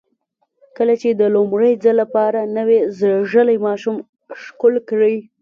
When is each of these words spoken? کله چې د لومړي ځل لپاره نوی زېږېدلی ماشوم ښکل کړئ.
کله 0.77 0.93
چې 1.01 1.09
د 1.11 1.21
لومړي 1.35 1.71
ځل 1.83 1.95
لپاره 2.03 2.39
نوی 2.57 2.79
زېږېدلی 2.97 3.57
ماشوم 3.65 3.95
ښکل 4.41 4.73
کړئ. 4.89 5.15